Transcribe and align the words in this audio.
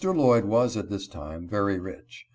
Lloyd 0.03 0.45
was, 0.45 0.75
at 0.77 0.89
this 0.89 1.05
time, 1.07 1.47
very 1.47 1.77
rich. 1.77 2.25